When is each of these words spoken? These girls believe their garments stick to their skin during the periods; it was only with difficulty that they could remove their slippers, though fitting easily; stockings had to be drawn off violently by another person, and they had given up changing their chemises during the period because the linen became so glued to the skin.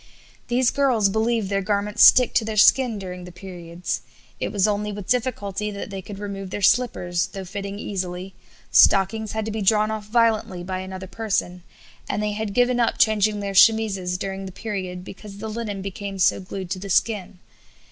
These 0.47 0.71
girls 0.71 1.09
believe 1.09 1.47
their 1.47 1.61
garments 1.61 2.03
stick 2.03 2.33
to 2.33 2.43
their 2.43 2.57
skin 2.57 2.97
during 2.97 3.23
the 3.23 3.31
periods; 3.31 4.01
it 4.39 4.51
was 4.51 4.67
only 4.67 4.91
with 4.91 5.07
difficulty 5.07 5.69
that 5.69 5.91
they 5.91 6.01
could 6.01 6.17
remove 6.17 6.49
their 6.49 6.63
slippers, 6.63 7.27
though 7.27 7.45
fitting 7.45 7.77
easily; 7.77 8.33
stockings 8.71 9.33
had 9.33 9.45
to 9.45 9.51
be 9.51 9.61
drawn 9.61 9.91
off 9.91 10.07
violently 10.07 10.63
by 10.63 10.79
another 10.79 11.05
person, 11.05 11.61
and 12.09 12.23
they 12.23 12.31
had 12.31 12.55
given 12.55 12.79
up 12.79 12.97
changing 12.97 13.41
their 13.41 13.53
chemises 13.53 14.17
during 14.17 14.47
the 14.47 14.51
period 14.51 15.03
because 15.05 15.37
the 15.37 15.47
linen 15.47 15.83
became 15.83 16.17
so 16.17 16.39
glued 16.39 16.71
to 16.71 16.79
the 16.79 16.89
skin. 16.89 17.37